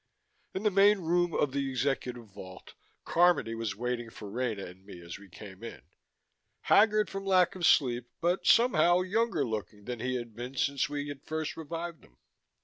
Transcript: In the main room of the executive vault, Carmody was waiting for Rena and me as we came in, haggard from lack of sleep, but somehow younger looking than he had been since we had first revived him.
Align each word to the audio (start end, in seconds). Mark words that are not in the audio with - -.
In 0.55 0.63
the 0.63 0.71
main 0.71 0.97
room 1.01 1.31
of 1.35 1.51
the 1.51 1.69
executive 1.69 2.25
vault, 2.25 2.73
Carmody 3.05 3.53
was 3.53 3.75
waiting 3.75 4.09
for 4.09 4.31
Rena 4.31 4.65
and 4.65 4.83
me 4.83 4.99
as 4.99 5.19
we 5.19 5.29
came 5.29 5.63
in, 5.63 5.83
haggard 6.61 7.07
from 7.07 7.23
lack 7.23 7.53
of 7.53 7.67
sleep, 7.67 8.07
but 8.19 8.47
somehow 8.47 9.01
younger 9.01 9.45
looking 9.45 9.85
than 9.85 9.99
he 9.99 10.15
had 10.15 10.33
been 10.35 10.55
since 10.57 10.89
we 10.89 11.07
had 11.09 11.21
first 11.21 11.55
revived 11.55 12.03
him. 12.03 12.17